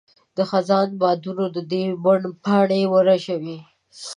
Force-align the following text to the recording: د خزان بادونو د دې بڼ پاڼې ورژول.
د 0.35 0.37
خزان 0.49 0.87
بادونو 1.01 1.45
د 1.55 1.57
دې 1.71 1.83
بڼ 2.03 2.19
پاڼې 2.43 2.81
ورژول. 2.93 3.47